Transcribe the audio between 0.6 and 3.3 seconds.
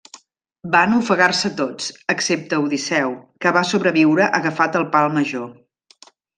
Van ofegar-se tots, excepte Odisseu,